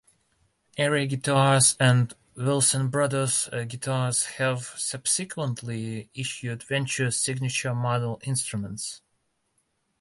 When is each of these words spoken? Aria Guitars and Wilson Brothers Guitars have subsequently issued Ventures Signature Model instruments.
Aria 0.79 1.05
Guitars 1.05 1.77
and 1.79 2.15
Wilson 2.35 2.87
Brothers 2.87 3.47
Guitars 3.67 4.25
have 4.39 4.63
subsequently 4.75 6.09
issued 6.15 6.63
Ventures 6.63 7.17
Signature 7.17 7.75
Model 7.75 8.19
instruments. 8.23 9.01